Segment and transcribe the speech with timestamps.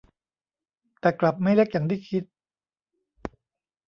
[0.99, 2.23] แต่กลับไม่เล็กอย่างที่คิด